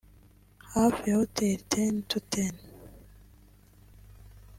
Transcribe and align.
hafi 0.73 1.03
ya 1.09 1.17
Hotel 1.19 1.57
Ten 1.71 1.93
to 2.09 2.19
Ten 2.31 2.55